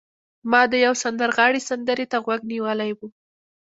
[0.51, 2.99] ما د یو سندرغاړي سندرې ته غوږ نیولی و